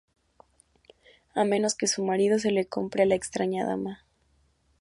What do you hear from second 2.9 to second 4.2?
a la extraña dama.